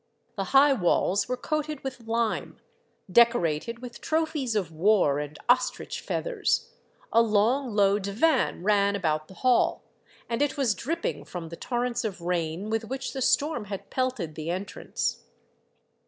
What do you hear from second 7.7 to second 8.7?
low divan